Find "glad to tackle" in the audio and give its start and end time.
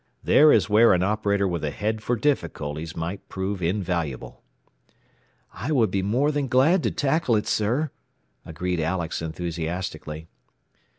6.47-7.35